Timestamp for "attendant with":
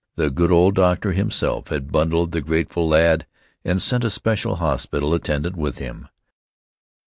5.13-5.77